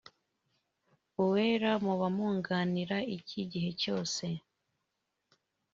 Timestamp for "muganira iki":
2.17-3.35